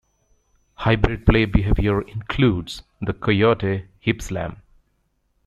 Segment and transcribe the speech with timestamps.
[0.77, 4.63] Hybrid play behavior includes the coyote "hip-slam".